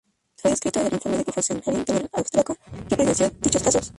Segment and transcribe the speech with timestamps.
[0.35, 2.57] Fue descrito en el informe de un funcionario imperial austríaco,
[2.89, 3.89] que presenció dichos casos.